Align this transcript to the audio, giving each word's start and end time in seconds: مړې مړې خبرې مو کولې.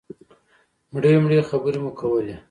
مړې 0.91 1.13
مړې 1.23 1.39
خبرې 1.49 1.79
مو 1.83 1.91
کولې. 1.99 2.35